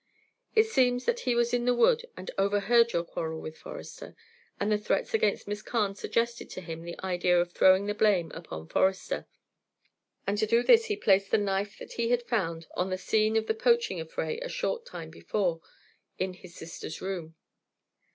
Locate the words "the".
1.65-1.75, 4.71-4.77, 6.81-6.99, 7.85-7.93, 11.29-11.37, 12.89-12.97, 13.45-13.53